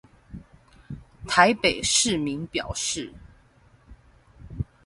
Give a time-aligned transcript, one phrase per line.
[1.27, 3.13] 台北市民表示